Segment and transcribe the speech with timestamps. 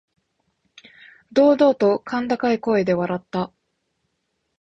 [1.31, 3.51] 堂々と甲高い声で笑った。